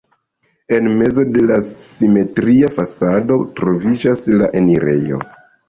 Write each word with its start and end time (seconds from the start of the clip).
En 0.77 0.87
mezo 1.01 1.25
de 1.35 1.43
la 1.51 1.57
simetria 1.67 2.71
fasado 2.79 3.39
troviĝas 3.63 4.27
la 4.41 4.51
enirejo. 4.65 5.25